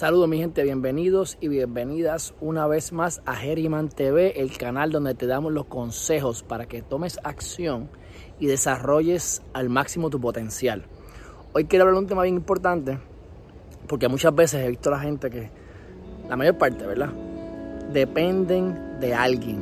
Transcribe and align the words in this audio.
Saludos 0.00 0.30
mi 0.30 0.38
gente, 0.38 0.62
bienvenidos 0.62 1.36
y 1.42 1.48
bienvenidas 1.48 2.32
una 2.40 2.66
vez 2.66 2.90
más 2.90 3.20
a 3.26 3.36
Geriman 3.36 3.90
TV, 3.90 4.40
el 4.40 4.56
canal 4.56 4.92
donde 4.92 5.14
te 5.14 5.26
damos 5.26 5.52
los 5.52 5.66
consejos 5.66 6.42
para 6.42 6.64
que 6.64 6.80
tomes 6.80 7.20
acción 7.22 7.90
y 8.38 8.46
desarrolles 8.46 9.42
al 9.52 9.68
máximo 9.68 10.08
tu 10.08 10.18
potencial. 10.18 10.84
Hoy 11.52 11.66
quiero 11.66 11.82
hablar 11.82 11.96
de 11.96 12.00
un 12.00 12.06
tema 12.06 12.22
bien 12.22 12.36
importante 12.36 12.98
porque 13.88 14.08
muchas 14.08 14.34
veces 14.34 14.64
he 14.64 14.70
visto 14.70 14.88
a 14.88 14.92
la 14.92 15.00
gente 15.00 15.28
que, 15.28 15.50
la 16.30 16.34
mayor 16.34 16.56
parte, 16.56 16.86
¿verdad? 16.86 17.12
Dependen 17.92 18.98
de 19.00 19.12
alguien. 19.12 19.60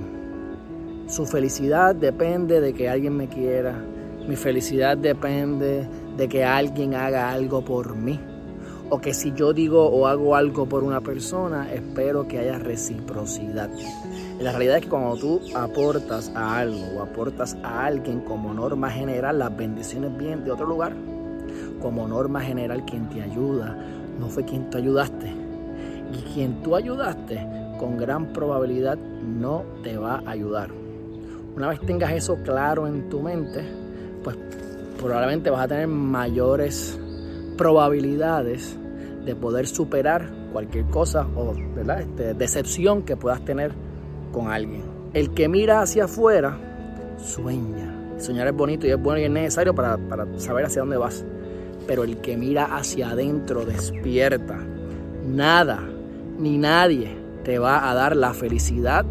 Su 1.09 1.27
felicidad 1.27 1.97
depende 1.97 2.61
de 2.61 2.75
que 2.75 2.89
alguien 2.89 3.17
me 3.17 3.29
quiera. 3.29 3.75
Mi 4.29 4.37
felicidad 4.37 4.97
depende 4.97 5.89
de 6.17 6.29
que 6.29 6.45
alguien 6.45 6.95
haga 6.95 7.33
algo 7.33 7.65
por 7.65 7.97
mí 7.97 8.21
o 8.91 9.01
que 9.01 9.13
si 9.13 9.33
yo 9.33 9.53
digo 9.53 9.87
o 9.87 10.07
hago 10.07 10.35
algo 10.35 10.67
por 10.67 10.83
una 10.83 11.01
persona, 11.01 11.73
espero 11.73 12.27
que 12.27 12.39
haya 12.39 12.59
reciprocidad. 12.59 13.71
la 14.41 14.53
realidad 14.53 14.77
es 14.77 14.85
que 14.85 14.89
cuando 14.89 15.17
tú 15.17 15.41
aportas 15.55 16.31
a 16.35 16.59
algo 16.59 16.81
o 16.97 17.03
aportas 17.03 17.57
a 17.63 17.87
alguien 17.87 18.21
como 18.21 18.55
norma 18.55 18.91
general, 18.91 19.39
las 19.39 19.55
bendiciones 19.57 20.17
vienen 20.17 20.45
de 20.45 20.53
otro 20.53 20.67
lugar. 20.67 20.95
Como 21.83 22.09
norma 22.09 22.41
general, 22.41 22.85
quien 22.85 23.09
te 23.09 23.23
ayuda 23.23 23.77
no 24.19 24.29
fue 24.29 24.45
quien 24.45 24.71
tú 24.71 24.79
ayudaste. 24.79 25.33
Y 26.13 26.33
quien 26.33 26.63
tú 26.63 26.75
ayudaste, 26.75 27.47
con 27.79 27.99
gran 27.99 28.33
probabilidad 28.33 28.97
no 28.97 29.65
te 29.83 29.99
va 29.99 30.23
a 30.25 30.31
ayudar. 30.31 30.71
Una 31.55 31.69
vez 31.69 31.81
tengas 31.81 32.13
eso 32.13 32.39
claro 32.43 32.87
en 32.87 33.09
tu 33.11 33.21
mente, 33.21 33.63
pues 34.25 34.37
probablemente 34.99 35.51
vas 35.51 35.65
a 35.65 35.69
tener 35.69 35.89
mayores 35.89 36.99
probabilidades 37.59 38.79
de 39.25 39.35
poder 39.35 39.67
superar 39.67 40.31
cualquier 40.53 40.87
cosa 40.87 41.27
o 41.37 41.55
¿verdad? 41.75 42.01
Este, 42.01 42.35
decepción 42.35 43.03
que 43.03 43.17
puedas 43.17 43.45
tener 43.45 43.73
con 44.33 44.51
alguien. 44.51 44.83
El 45.13 45.31
que 45.35 45.49
mira 45.49 45.81
hacia 45.81 46.05
afuera 46.05 46.59
sueña. 47.19 47.95
Soñar 48.19 48.49
es 48.49 48.55
bonito 48.55 48.87
y 48.87 48.91
es 48.91 49.01
bueno 49.01 49.21
y 49.21 49.25
es 49.25 49.31
necesario 49.31 49.75
para, 49.75 49.97
para 49.97 50.27
saber 50.39 50.67
hacia 50.67 50.83
dónde 50.83 50.97
vas. 50.97 51.25
Pero 51.87 52.05
el 52.05 52.19
que 52.19 52.37
mira 52.37 52.77
hacia 52.77 53.11
adentro 53.11 53.65
despierta. 53.65 54.59
Nada 55.27 55.81
ni 56.39 56.59
nadie 56.59 57.17
te 57.45 57.59
va 57.59 57.91
a 57.91 57.95
dar 57.95 58.17
la 58.17 58.35
felicidad 58.35 59.05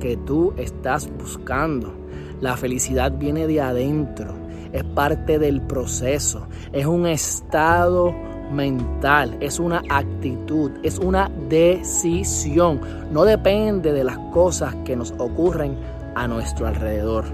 que 0.00 0.16
tú 0.16 0.52
estás 0.56 1.08
buscando. 1.18 1.94
La 2.40 2.56
felicidad 2.56 3.12
viene 3.12 3.46
de 3.46 3.60
adentro 3.60 4.40
es 4.72 4.84
parte 4.84 5.38
del 5.38 5.60
proceso, 5.62 6.46
es 6.72 6.86
un 6.86 7.06
estado 7.06 8.14
mental, 8.50 9.36
es 9.40 9.58
una 9.58 9.82
actitud, 9.88 10.72
es 10.82 10.98
una 10.98 11.30
decisión. 11.48 12.80
No 13.10 13.24
depende 13.24 13.92
de 13.92 14.04
las 14.04 14.18
cosas 14.32 14.74
que 14.84 14.96
nos 14.96 15.12
ocurren 15.18 15.76
a 16.14 16.26
nuestro 16.26 16.66
alrededor. 16.66 17.24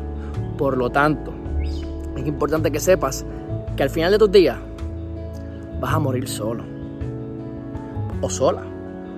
Por 0.59 0.77
lo 0.77 0.91
tanto, 0.91 1.33
es 2.17 2.27
importante 2.27 2.71
que 2.71 2.81
sepas 2.81 3.25
que 3.77 3.83
al 3.83 3.91
final 3.91 4.13
de 4.13 4.19
tus 4.19 4.31
días 4.31 4.59
vas 5.81 5.95
a 5.95 5.99
morir 5.99 6.29
solo 6.29 6.65
o 8.21 8.31
sola. 8.31 8.63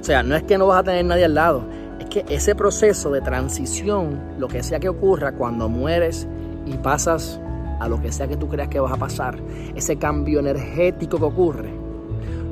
O 0.00 0.04
sea, 0.04 0.22
no 0.22 0.34
es 0.34 0.42
que 0.44 0.58
no 0.58 0.66
vas 0.66 0.80
a 0.80 0.84
tener 0.84 1.04
nadie 1.04 1.24
al 1.24 1.34
lado, 1.34 1.64
es 1.98 2.06
que 2.06 2.24
ese 2.28 2.54
proceso 2.54 3.10
de 3.10 3.20
transición, 3.20 4.18
lo 4.38 4.48
que 4.48 4.62
sea 4.62 4.78
que 4.78 4.88
ocurra 4.88 5.32
cuando 5.32 5.68
mueres 5.68 6.26
y 6.66 6.74
pasas 6.74 7.40
a 7.80 7.88
lo 7.88 8.00
que 8.00 8.12
sea 8.12 8.28
que 8.28 8.36
tú 8.36 8.48
creas 8.48 8.68
que 8.68 8.80
vas 8.80 8.92
a 8.92 8.96
pasar, 8.96 9.38
ese 9.74 9.96
cambio 9.96 10.40
energético 10.40 11.18
que 11.18 11.24
ocurre, 11.24 11.70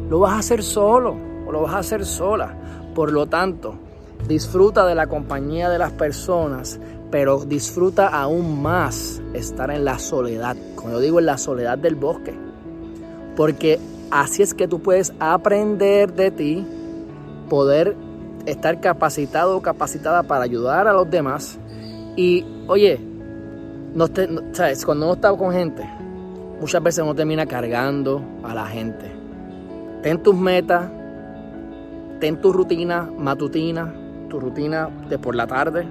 lo 0.09 0.21
vas 0.21 0.33
a 0.33 0.39
hacer 0.39 0.62
solo 0.62 1.17
o 1.47 1.53
lo 1.53 1.62
vas 1.62 1.75
a 1.75 1.78
hacer 1.78 2.05
sola. 2.05 2.55
Por 2.94 3.12
lo 3.12 3.27
tanto, 3.27 3.75
disfruta 4.28 4.87
de 4.87 4.94
la 4.94 5.06
compañía 5.06 5.69
de 5.69 5.78
las 5.78 5.93
personas, 5.93 6.81
pero 7.11 7.44
disfruta 7.44 8.09
aún 8.09 8.62
más 8.62 9.21
estar 9.34 9.71
en 9.71 9.84
la 9.84 9.99
soledad, 9.99 10.56
como 10.75 10.93
yo 10.93 11.00
digo, 11.00 11.19
en 11.19 11.27
la 11.27 11.39
soledad 11.39 11.78
del 11.78 11.94
bosque. 11.94 12.34
Porque 13.37 13.78
así 14.11 14.43
es 14.43 14.55
que 14.55 14.67
tú 14.67 14.81
puedes 14.81 15.12
aprender 15.21 16.12
de 16.15 16.31
ti, 16.31 16.67
poder 17.49 17.97
estar 18.47 18.81
capacitado 18.81 19.56
o 19.56 19.62
capacitada 19.62 20.23
para 20.23 20.44
ayudar 20.44 20.88
a 20.88 20.93
los 20.93 21.11
demás. 21.11 21.59
Y 22.17 22.47
oye, 22.67 22.99
no 23.94 24.06
¿sabes? 24.53 24.84
cuando 24.84 25.06
uno 25.06 25.15
está 25.15 25.37
con 25.37 25.53
gente, 25.53 25.88
muchas 26.61 26.83
veces 26.83 27.03
uno 27.03 27.15
termina 27.15 27.47
cargando 27.47 28.23
a 28.43 28.55
la 28.55 28.67
gente. 28.67 29.16
Ten 30.03 30.23
tus 30.23 30.37
metas, 30.37 30.91
ten 32.21 32.41
tu 32.41 32.53
rutina 32.53 33.11
matutina, 33.19 33.93
tu 34.29 34.41
rutina 34.41 34.89
de 35.09 35.19
por 35.19 35.34
la 35.34 35.47
tarde, 35.47 35.87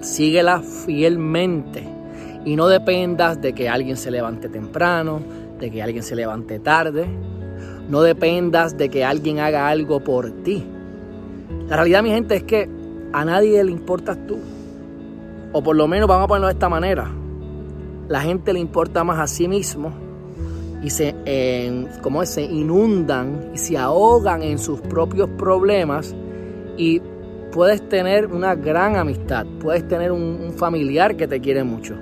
síguela 0.00 0.60
fielmente 0.60 1.88
y 2.44 2.56
no 2.56 2.68
dependas 2.68 3.40
de 3.40 3.52
que 3.52 3.68
alguien 3.68 3.96
se 3.96 4.10
levante 4.10 4.48
temprano, 4.48 5.20
de 5.58 5.70
que 5.70 5.82
alguien 5.82 6.02
se 6.02 6.14
levante 6.14 6.58
tarde, 6.58 7.06
no 7.88 8.02
dependas 8.02 8.76
de 8.76 8.88
que 8.88 9.04
alguien 9.04 9.40
haga 9.40 9.68
algo 9.68 10.00
por 10.00 10.30
ti. 10.42 10.64
La 11.68 11.76
realidad, 11.76 12.02
mi 12.02 12.10
gente, 12.10 12.36
es 12.36 12.44
que 12.44 12.68
a 13.12 13.24
nadie 13.24 13.62
le 13.64 13.72
importas 13.72 14.18
tú. 14.26 14.38
O 15.52 15.62
por 15.62 15.76
lo 15.76 15.86
menos 15.86 16.08
vamos 16.08 16.24
a 16.24 16.28
ponerlo 16.28 16.48
de 16.48 16.54
esta 16.54 16.68
manera. 16.68 17.10
La 18.08 18.20
gente 18.20 18.52
le 18.52 18.58
importa 18.58 19.04
más 19.04 19.18
a 19.18 19.26
sí 19.26 19.48
mismo 19.48 20.03
y 20.84 20.90
se, 20.90 21.14
como 22.02 22.24
se 22.26 22.42
inundan 22.42 23.52
y 23.54 23.58
se 23.58 23.78
ahogan 23.78 24.42
en 24.42 24.58
sus 24.58 24.82
propios 24.82 25.30
problemas 25.38 26.14
y 26.76 27.00
puedes 27.52 27.88
tener 27.88 28.26
una 28.26 28.54
gran 28.54 28.96
amistad, 28.96 29.46
puedes 29.60 29.88
tener 29.88 30.12
un, 30.12 30.20
un 30.22 30.52
familiar 30.52 31.16
que 31.16 31.26
te 31.26 31.40
quiere 31.40 31.64
mucho. 31.64 31.94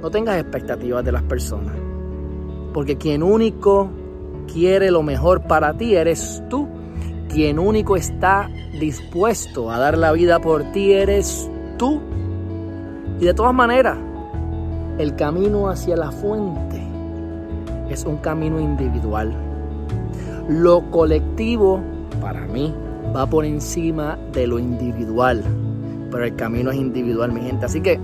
No 0.00 0.10
tengas 0.12 0.38
expectativas 0.38 1.04
de 1.04 1.10
las 1.10 1.24
personas, 1.24 1.74
porque 2.72 2.96
quien 2.96 3.24
único 3.24 3.90
quiere 4.52 4.92
lo 4.92 5.02
mejor 5.02 5.42
para 5.48 5.76
ti 5.76 5.96
eres 5.96 6.40
tú. 6.48 6.68
Quien 7.28 7.58
único 7.58 7.96
está 7.96 8.48
dispuesto 8.78 9.72
a 9.72 9.78
dar 9.80 9.98
la 9.98 10.12
vida 10.12 10.40
por 10.40 10.62
ti 10.70 10.92
eres 10.92 11.50
tú. 11.78 12.00
Y 13.18 13.24
de 13.24 13.34
todas 13.34 13.54
maneras, 13.54 13.98
el 14.98 15.16
camino 15.16 15.68
hacia 15.68 15.96
la 15.96 16.12
fuente 16.12 16.83
es 17.94 18.04
un 18.04 18.18
camino 18.18 18.60
individual. 18.60 19.32
Lo 20.48 20.90
colectivo, 20.90 21.80
para 22.20 22.46
mí, 22.46 22.74
va 23.14 23.26
por 23.26 23.44
encima 23.44 24.18
de 24.32 24.46
lo 24.46 24.58
individual. 24.58 25.42
Pero 26.10 26.24
el 26.24 26.36
camino 26.36 26.70
es 26.70 26.76
individual, 26.76 27.32
mi 27.32 27.40
gente. 27.40 27.64
Así 27.66 27.80
que 27.80 27.98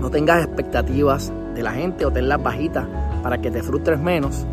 no 0.00 0.10
tengas 0.10 0.44
expectativas 0.44 1.32
de 1.54 1.62
la 1.62 1.72
gente 1.72 2.06
o 2.06 2.10
tenlas 2.10 2.42
bajitas 2.42 2.86
para 3.22 3.40
que 3.40 3.50
te 3.50 3.62
frustres 3.62 4.00
menos. 4.00 4.46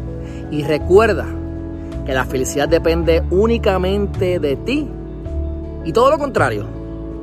Y 0.51 0.63
recuerda 0.63 1.25
que 2.05 2.13
la 2.13 2.25
felicidad 2.25 2.67
depende 2.67 3.23
únicamente 3.29 4.39
de 4.39 4.55
ti. 4.57 4.89
Y 5.83 5.93
todo 5.93 6.11
lo 6.11 6.17
contrario, 6.17 6.65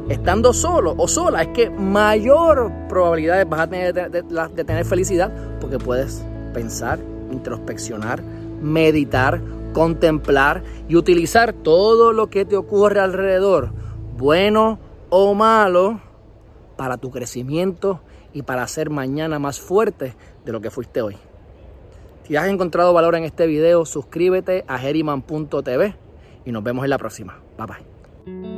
estando 0.09 0.53
solo 0.53 0.95
o 0.97 1.07
sola, 1.07 1.43
es 1.43 1.49
que 1.49 1.71
mayor 1.71 2.73
probabilidad 2.89 3.47
vas 3.47 3.61
a 3.61 3.67
tener 3.69 3.95
de, 3.95 4.65
tener 4.65 4.85
felicidad 4.85 5.33
porque 5.61 5.79
puedes 5.79 6.25
pensar, 6.49 6.99
introspeccionar, 7.31 8.23
meditar, 8.61 9.41
contemplar 9.73 10.63
y 10.89 10.97
utilizar 10.97 11.53
todo 11.53 12.13
lo 12.13 12.31
que 12.31 12.45
te 12.45 12.57
ocurre 12.57 13.01
alrededor, 13.01 13.73
bueno 14.17 14.79
o 15.11 15.35
malo, 15.35 16.01
para 16.77 16.97
tu 16.97 17.11
crecimiento 17.11 18.01
y 18.33 18.43
para 18.43 18.67
ser 18.69 18.91
mañana 18.91 19.39
más 19.39 19.61
fuerte 19.61 20.15
de 20.45 20.53
lo 20.53 20.61
que 20.61 20.71
fuiste 20.71 21.03
hoy. 21.03 21.17
Si 22.25 22.37
has 22.37 22.47
encontrado 22.49 22.93
valor 22.93 23.15
en 23.15 23.25
este 23.25 23.47
video, 23.47 23.87
suscríbete 23.87 24.65
a 24.69 24.79
geriman.tv 24.79 25.95
y 26.45 26.53
nos 26.53 26.63
vemos 26.63 26.85
en 26.85 26.91
la 26.91 26.99
próxima. 26.99 27.39
Bye 27.57 27.67
bye. 27.67 28.58